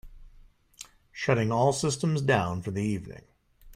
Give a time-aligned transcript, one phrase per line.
[1.11, 3.21] Shutting all systems down for the evening.